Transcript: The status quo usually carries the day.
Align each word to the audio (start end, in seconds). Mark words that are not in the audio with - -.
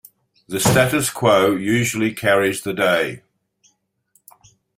The 0.47 0.59
status 0.59 1.11
quo 1.11 1.51
usually 1.55 2.11
carries 2.11 2.63
the 2.63 2.73
day. 2.73 3.21